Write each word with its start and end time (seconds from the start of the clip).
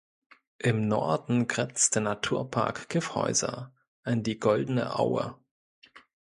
Im 0.57 0.87
Norden 0.87 1.47
grenzt 1.47 1.93
der 1.93 2.01
Naturpark 2.01 2.89
Kyffhäuser 2.89 3.71
an 4.01 4.23
die 4.23 4.39
Goldene 4.39 4.97
Aue. 4.97 5.37